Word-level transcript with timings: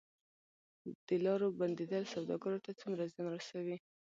د 1.07 1.09
لارو 1.25 1.47
بندیدل 1.59 2.03
سوداګرو 2.13 2.63
ته 2.65 2.71
څومره 2.79 3.03
زیان 3.13 3.27
رسوي؟ 3.37 3.77